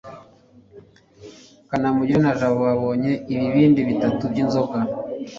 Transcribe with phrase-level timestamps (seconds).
[1.69, 4.79] kanamugire na jabo banyoye ibibindi bitatu byinzoga